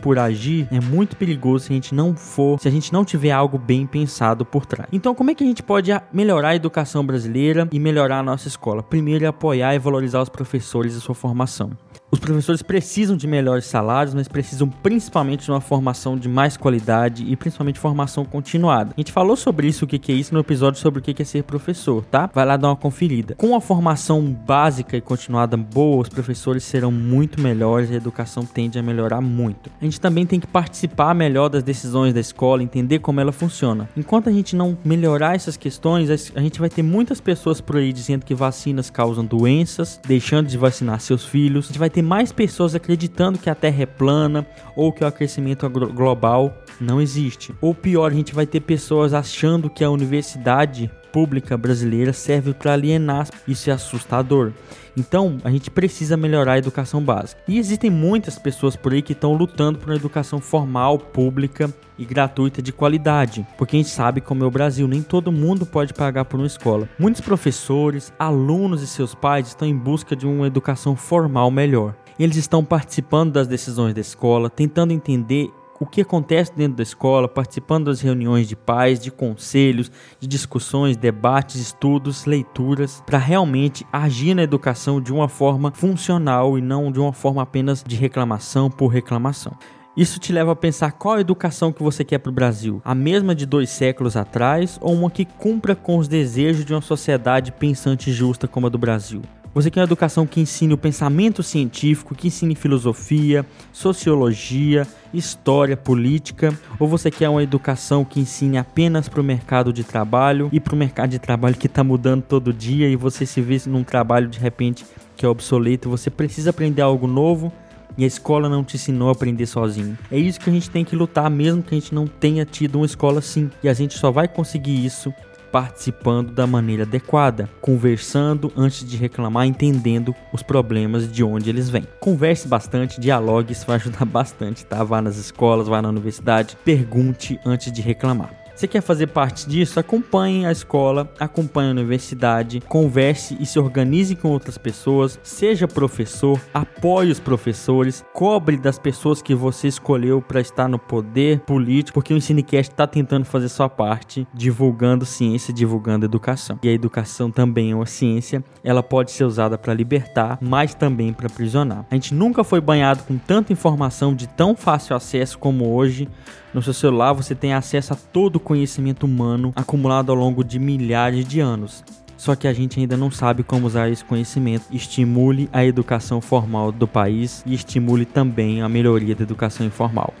por 0.00 0.18
agir 0.18 0.68
é 0.70 0.80
muito 0.80 1.16
perigoso 1.16 1.66
se 1.66 1.72
a 1.72 1.74
gente 1.74 1.94
não 1.94 2.14
for, 2.14 2.60
se 2.60 2.68
a 2.68 2.70
gente 2.70 2.92
não 2.92 3.04
tiver 3.04 3.30
algo 3.30 3.58
bem 3.58 3.86
pensado 3.86 4.44
por 4.44 4.66
trás. 4.66 4.88
Então, 4.92 5.14
como 5.14 5.30
é 5.30 5.34
que 5.34 5.44
a 5.44 5.46
gente 5.46 5.62
pode 5.62 5.90
melhorar 6.12 6.50
a 6.50 6.56
educação 6.56 7.04
brasileira 7.04 7.68
e 7.72 7.78
melhorar 7.78 8.18
a 8.18 8.22
nossa 8.22 8.48
escola? 8.48 8.82
Primeiro 8.82 9.24
é 9.24 9.28
apoiar 9.28 9.74
e 9.74 9.78
valorizar 9.78 10.22
os 10.22 10.28
professores 10.28 10.94
e 10.94 11.00
sua 11.00 11.14
formação. 11.14 11.70
Os 12.14 12.20
professores 12.20 12.62
precisam 12.62 13.16
de 13.16 13.26
melhores 13.26 13.64
salários, 13.64 14.14
mas 14.14 14.28
precisam 14.28 14.68
principalmente 14.68 15.46
de 15.46 15.50
uma 15.50 15.60
formação 15.60 16.16
de 16.16 16.28
mais 16.28 16.56
qualidade 16.56 17.24
e 17.28 17.34
principalmente 17.34 17.80
formação 17.80 18.24
continuada. 18.24 18.92
A 18.96 19.00
gente 19.00 19.10
falou 19.10 19.34
sobre 19.34 19.66
isso, 19.66 19.84
o 19.84 19.88
que 19.88 20.12
é 20.12 20.14
isso, 20.14 20.32
no 20.32 20.38
episódio 20.38 20.78
sobre 20.78 21.00
o 21.00 21.02
que 21.02 21.20
é 21.20 21.24
ser 21.24 21.42
professor, 21.42 22.04
tá? 22.04 22.30
Vai 22.32 22.46
lá 22.46 22.56
dar 22.56 22.68
uma 22.68 22.76
conferida. 22.76 23.34
Com 23.34 23.56
a 23.56 23.60
formação 23.60 24.22
básica 24.22 24.96
e 24.96 25.00
continuada 25.00 25.56
boa, 25.56 26.02
os 26.02 26.08
professores 26.08 26.62
serão 26.62 26.92
muito 26.92 27.40
melhores 27.40 27.90
e 27.90 27.94
a 27.94 27.96
educação 27.96 28.46
tende 28.46 28.78
a 28.78 28.82
melhorar 28.82 29.20
muito. 29.20 29.68
A 29.82 29.84
gente 29.84 30.00
também 30.00 30.24
tem 30.24 30.38
que 30.38 30.46
participar 30.46 31.16
melhor 31.16 31.48
das 31.48 31.64
decisões 31.64 32.14
da 32.14 32.20
escola, 32.20 32.62
entender 32.62 33.00
como 33.00 33.20
ela 33.20 33.32
funciona. 33.32 33.88
Enquanto 33.96 34.28
a 34.28 34.32
gente 34.32 34.54
não 34.54 34.78
melhorar 34.84 35.34
essas 35.34 35.56
questões, 35.56 36.08
a 36.32 36.40
gente 36.40 36.60
vai 36.60 36.68
ter 36.68 36.84
muitas 36.84 37.20
pessoas 37.20 37.60
por 37.60 37.74
aí 37.74 37.92
dizendo 37.92 38.24
que 38.24 38.36
vacinas 38.36 38.88
causam 38.88 39.24
doenças, 39.24 39.98
deixando 40.06 40.46
de 40.46 40.56
vacinar 40.56 41.00
seus 41.00 41.24
filhos. 41.24 41.64
A 41.64 41.68
gente 41.70 41.78
vai 41.80 41.90
ter 41.90 42.03
mais 42.04 42.30
pessoas 42.30 42.74
acreditando 42.74 43.38
que 43.38 43.50
a 43.50 43.54
Terra 43.54 43.82
é 43.82 43.86
plana 43.86 44.46
ou 44.76 44.92
que 44.92 45.02
o 45.02 45.06
aquecimento 45.06 45.68
global 45.68 46.56
não 46.80 47.00
existe. 47.00 47.54
Ou 47.60 47.74
pior, 47.74 48.12
a 48.12 48.14
gente 48.14 48.34
vai 48.34 48.46
ter 48.46 48.60
pessoas 48.60 49.12
achando 49.12 49.70
que 49.70 49.82
a 49.82 49.90
universidade 49.90 50.90
pública 51.14 51.56
brasileira 51.56 52.12
serve 52.12 52.52
para 52.52 52.72
alienar. 52.72 53.28
Isso 53.46 53.70
é 53.70 53.72
assustador. 53.72 54.50
Então, 54.96 55.38
a 55.44 55.50
gente 55.50 55.70
precisa 55.70 56.16
melhorar 56.16 56.54
a 56.54 56.58
educação 56.58 57.00
básica. 57.00 57.40
E 57.46 57.56
existem 57.56 57.88
muitas 57.88 58.36
pessoas 58.36 58.74
por 58.74 58.92
aí 58.92 59.00
que 59.00 59.12
estão 59.12 59.32
lutando 59.32 59.78
por 59.78 59.90
uma 59.90 59.96
educação 59.96 60.40
formal, 60.40 60.98
pública 60.98 61.72
e 61.96 62.04
gratuita 62.04 62.60
de 62.60 62.72
qualidade, 62.72 63.46
porque 63.56 63.76
a 63.76 63.78
gente 63.78 63.90
sabe 63.90 64.20
como 64.20 64.42
é 64.42 64.46
o 64.46 64.50
Brasil, 64.50 64.88
nem 64.88 65.02
todo 65.02 65.30
mundo 65.30 65.64
pode 65.64 65.94
pagar 65.94 66.24
por 66.24 66.40
uma 66.40 66.48
escola. 66.48 66.88
Muitos 66.98 67.20
professores, 67.20 68.12
alunos 68.18 68.82
e 68.82 68.86
seus 68.88 69.14
pais 69.14 69.46
estão 69.46 69.68
em 69.68 69.76
busca 69.76 70.16
de 70.16 70.26
uma 70.26 70.48
educação 70.48 70.96
formal 70.96 71.48
melhor. 71.48 71.94
Eles 72.18 72.36
estão 72.36 72.64
participando 72.64 73.32
das 73.32 73.46
decisões 73.46 73.94
da 73.94 74.00
escola, 74.00 74.50
tentando 74.50 74.92
entender 74.92 75.48
o 75.80 75.86
que 75.86 76.00
acontece 76.00 76.52
dentro 76.54 76.76
da 76.76 76.82
escola, 76.82 77.28
participando 77.28 77.86
das 77.86 78.00
reuniões 78.00 78.48
de 78.48 78.56
pais, 78.56 79.00
de 79.00 79.10
conselhos, 79.10 79.90
de 80.20 80.26
discussões, 80.26 80.96
debates, 80.96 81.56
estudos, 81.56 82.24
leituras, 82.24 83.02
para 83.04 83.18
realmente 83.18 83.86
agir 83.92 84.34
na 84.34 84.42
educação 84.42 85.00
de 85.00 85.12
uma 85.12 85.28
forma 85.28 85.72
funcional 85.72 86.56
e 86.58 86.62
não 86.62 86.92
de 86.92 87.00
uma 87.00 87.12
forma 87.12 87.42
apenas 87.42 87.82
de 87.84 87.96
reclamação 87.96 88.70
por 88.70 88.88
reclamação. 88.88 89.56
Isso 89.96 90.18
te 90.18 90.32
leva 90.32 90.52
a 90.52 90.56
pensar 90.56 90.90
qual 90.92 91.14
a 91.14 91.20
educação 91.20 91.72
que 91.72 91.82
você 91.82 92.04
quer 92.04 92.18
para 92.18 92.30
o 92.30 92.34
Brasil: 92.34 92.82
a 92.84 92.94
mesma 92.94 93.34
de 93.34 93.46
dois 93.46 93.70
séculos 93.70 94.16
atrás 94.16 94.78
ou 94.80 94.92
uma 94.92 95.10
que 95.10 95.24
cumpra 95.24 95.76
com 95.76 95.98
os 95.98 96.08
desejos 96.08 96.64
de 96.64 96.74
uma 96.74 96.80
sociedade 96.80 97.52
pensante 97.52 98.10
e 98.10 98.12
justa 98.12 98.48
como 98.48 98.66
a 98.66 98.70
do 98.70 98.78
Brasil? 98.78 99.22
Você 99.54 99.70
quer 99.70 99.82
uma 99.82 99.86
educação 99.86 100.26
que 100.26 100.40
ensine 100.40 100.74
o 100.74 100.76
pensamento 100.76 101.40
científico, 101.40 102.12
que 102.12 102.26
ensine 102.26 102.56
filosofia, 102.56 103.46
sociologia, 103.72 104.84
história, 105.12 105.76
política? 105.76 106.52
Ou 106.76 106.88
você 106.88 107.08
quer 107.08 107.28
uma 107.28 107.40
educação 107.40 108.04
que 108.04 108.18
ensine 108.18 108.58
apenas 108.58 109.08
para 109.08 109.20
o 109.20 109.24
mercado 109.24 109.72
de 109.72 109.84
trabalho 109.84 110.48
e 110.52 110.58
para 110.58 110.74
o 110.74 110.76
mercado 110.76 111.10
de 111.10 111.20
trabalho 111.20 111.54
que 111.54 111.68
está 111.68 111.84
mudando 111.84 112.22
todo 112.22 112.52
dia 112.52 112.88
e 112.88 112.96
você 112.96 113.24
se 113.24 113.40
vê 113.40 113.62
num 113.66 113.84
trabalho 113.84 114.26
de 114.26 114.40
repente 114.40 114.84
que 115.16 115.24
é 115.24 115.28
obsoleto? 115.28 115.88
Você 115.88 116.10
precisa 116.10 116.50
aprender 116.50 116.82
algo 116.82 117.06
novo 117.06 117.52
e 117.96 118.02
a 118.02 118.08
escola 118.08 118.48
não 118.48 118.64
te 118.64 118.74
ensinou 118.74 119.08
a 119.08 119.12
aprender 119.12 119.46
sozinho. 119.46 119.96
É 120.10 120.18
isso 120.18 120.40
que 120.40 120.50
a 120.50 120.52
gente 120.52 120.68
tem 120.68 120.84
que 120.84 120.96
lutar, 120.96 121.30
mesmo 121.30 121.62
que 121.62 121.76
a 121.76 121.78
gente 121.78 121.94
não 121.94 122.08
tenha 122.08 122.44
tido 122.44 122.80
uma 122.80 122.86
escola 122.86 123.20
assim. 123.20 123.48
E 123.62 123.68
a 123.68 123.72
gente 123.72 123.96
só 123.96 124.10
vai 124.10 124.26
conseguir 124.26 124.84
isso 124.84 125.14
participando 125.54 126.32
da 126.32 126.48
maneira 126.48 126.82
adequada, 126.82 127.48
conversando 127.60 128.52
antes 128.56 128.84
de 128.84 128.96
reclamar, 128.96 129.46
entendendo 129.46 130.12
os 130.32 130.42
problemas 130.42 131.06
de 131.10 131.22
onde 131.22 131.48
eles 131.48 131.70
vêm. 131.70 131.86
Converse 132.00 132.48
bastante, 132.48 133.00
dialogue, 133.00 133.52
isso 133.52 133.64
vai 133.64 133.76
ajudar 133.76 134.02
bastante, 134.04 134.66
tá? 134.66 134.82
Vá 134.82 135.00
nas 135.00 135.16
escolas, 135.16 135.68
vá 135.68 135.80
na 135.80 135.90
universidade, 135.90 136.58
pergunte 136.64 137.38
antes 137.46 137.70
de 137.70 137.80
reclamar. 137.80 138.43
Você 138.54 138.68
quer 138.68 138.80
fazer 138.82 139.08
parte 139.08 139.48
disso? 139.48 139.80
Acompanhe 139.80 140.46
a 140.46 140.52
escola, 140.52 141.12
acompanhe 141.18 141.70
a 141.70 141.72
universidade, 141.72 142.60
converse 142.60 143.36
e 143.40 143.44
se 143.44 143.58
organize 143.58 144.14
com 144.14 144.28
outras 144.28 144.56
pessoas, 144.56 145.18
seja 145.24 145.66
professor, 145.66 146.40
apoie 146.54 147.10
os 147.10 147.18
professores, 147.18 148.04
cobre 148.12 148.56
das 148.56 148.78
pessoas 148.78 149.20
que 149.20 149.34
você 149.34 149.66
escolheu 149.66 150.22
para 150.22 150.40
estar 150.40 150.68
no 150.68 150.78
poder 150.78 151.40
político, 151.40 151.94
porque 151.94 152.14
o 152.14 152.16
Ensinecast 152.16 152.70
está 152.72 152.86
tentando 152.86 153.24
fazer 153.24 153.48
sua 153.48 153.68
parte, 153.68 154.24
divulgando 154.32 155.04
ciência, 155.04 155.52
divulgando 155.52 156.06
educação. 156.06 156.56
E 156.62 156.68
a 156.68 156.72
educação 156.72 157.32
também 157.32 157.72
é 157.72 157.74
uma 157.74 157.86
ciência, 157.86 158.44
ela 158.62 158.84
pode 158.84 159.10
ser 159.10 159.24
usada 159.24 159.58
para 159.58 159.74
libertar, 159.74 160.38
mas 160.40 160.74
também 160.74 161.12
para 161.12 161.26
aprisionar. 161.26 161.84
A 161.90 161.94
gente 161.94 162.14
nunca 162.14 162.44
foi 162.44 162.60
banhado 162.60 163.02
com 163.02 163.18
tanta 163.18 163.52
informação 163.52 164.14
de 164.14 164.28
tão 164.28 164.54
fácil 164.54 164.94
acesso 164.94 165.36
como 165.38 165.74
hoje 165.74 166.08
No 166.54 166.62
seu 166.62 166.72
celular 166.72 167.12
você 167.12 167.34
tem 167.34 167.52
acesso 167.52 167.92
a 167.92 167.96
todo 167.96 168.36
o 168.36 168.40
conhecimento 168.40 169.06
humano 169.06 169.52
acumulado 169.56 170.10
ao 170.10 170.16
longo 170.16 170.44
de 170.44 170.60
milhares 170.60 171.26
de 171.26 171.40
anos. 171.40 171.82
Só 172.16 172.36
que 172.36 172.46
a 172.46 172.52
gente 172.52 172.78
ainda 172.78 172.96
não 172.96 173.10
sabe 173.10 173.42
como 173.42 173.66
usar 173.66 173.90
esse 173.90 174.04
conhecimento. 174.04 174.64
Estimule 174.70 175.50
a 175.52 175.64
educação 175.64 176.20
formal 176.20 176.70
do 176.70 176.86
país 176.86 177.42
e 177.44 177.54
estimule 177.54 178.04
também 178.04 178.62
a 178.62 178.68
melhoria 178.68 179.16
da 179.16 179.24
educação 179.24 179.66
informal. 179.66 180.14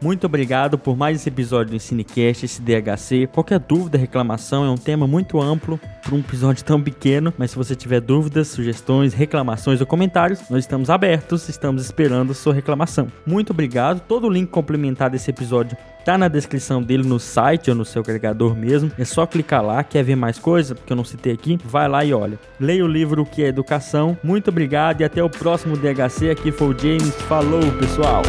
Muito 0.00 0.26
obrigado 0.26 0.78
por 0.78 0.96
mais 0.96 1.20
esse 1.20 1.28
episódio 1.28 1.70
do 1.70 1.76
Ensinecast, 1.76 2.44
esse 2.44 2.62
DHC. 2.62 3.26
Qualquer 3.32 3.58
dúvida, 3.58 3.98
reclamação, 3.98 4.64
é 4.64 4.70
um 4.70 4.76
tema 4.76 5.06
muito 5.06 5.40
amplo 5.40 5.80
para 6.02 6.14
um 6.14 6.20
episódio 6.20 6.64
tão 6.64 6.80
pequeno, 6.80 7.32
mas 7.36 7.50
se 7.50 7.56
você 7.56 7.74
tiver 7.74 8.00
dúvidas, 8.00 8.48
sugestões, 8.48 9.14
reclamações 9.14 9.80
ou 9.80 9.86
comentários, 9.86 10.40
nós 10.48 10.64
estamos 10.64 10.90
abertos, 10.90 11.48
estamos 11.48 11.84
esperando 11.84 12.34
sua 12.34 12.54
reclamação. 12.54 13.08
Muito 13.26 13.50
obrigado. 13.50 14.00
Todo 14.00 14.26
o 14.26 14.30
link 14.30 14.48
complementar 14.48 15.10
desse 15.10 15.30
episódio 15.30 15.76
tá 16.04 16.16
na 16.16 16.28
descrição 16.28 16.80
dele 16.80 17.02
no 17.02 17.18
site 17.18 17.68
ou 17.68 17.76
no 17.76 17.84
seu 17.84 18.00
agregador 18.00 18.54
mesmo. 18.54 18.92
É 18.96 19.04
só 19.04 19.26
clicar 19.26 19.64
lá, 19.64 19.82
quer 19.82 20.04
ver 20.04 20.14
mais 20.14 20.38
coisa, 20.38 20.74
porque 20.74 20.92
eu 20.92 20.96
não 20.96 21.04
citei 21.04 21.32
aqui, 21.32 21.58
vai 21.64 21.88
lá 21.88 22.04
e 22.04 22.14
olha. 22.14 22.38
Leia 22.60 22.84
o 22.84 22.88
livro 22.88 23.22
O 23.22 23.26
que 23.26 23.42
é 23.42 23.48
Educação. 23.48 24.16
Muito 24.22 24.48
obrigado 24.48 25.00
e 25.00 25.04
até 25.04 25.22
o 25.22 25.28
próximo 25.28 25.76
DHC. 25.76 26.30
Aqui 26.30 26.52
foi 26.52 26.68
o 26.68 26.78
James. 26.78 27.14
Falou, 27.22 27.62
pessoal. 27.72 28.22